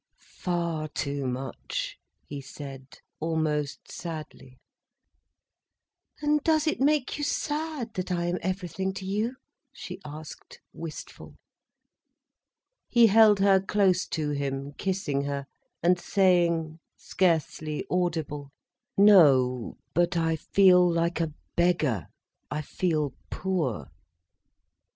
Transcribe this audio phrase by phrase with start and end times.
[0.17, 2.87] "Far too much," he said,
[3.19, 4.57] almost sadly.
[6.23, 9.35] "And does it make you sad, that I am everything to you?"
[9.71, 11.35] she asked, wistful.
[12.89, 15.45] He held her close to him, kissing her,
[15.83, 18.49] and saying, scarcely audible:
[18.97, 23.85] "No, but I feel like a beggar—I feel poor."